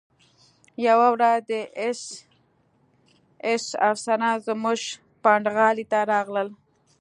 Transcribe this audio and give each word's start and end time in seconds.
یوه 0.87 1.07
ورځ 1.13 1.39
د 1.49 1.51
اېس 1.81 2.01
ایس 3.47 3.65
افسران 3.89 4.23
زموږ 4.47 4.79
پنډغالي 5.23 5.85
ته 5.91 5.99
راغلل 6.13 6.49